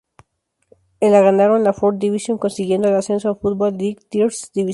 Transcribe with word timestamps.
En 0.99 1.11
la 1.11 1.21
ganaron 1.21 1.63
la 1.63 1.73
Fourth 1.73 1.99
Division, 1.99 2.39
consiguiendo 2.39 2.87
el 2.89 2.95
ascenso 2.95 3.29
a 3.29 3.35
Football 3.35 3.77
League 3.77 3.99
Third 4.09 4.33
Division. 4.51 4.69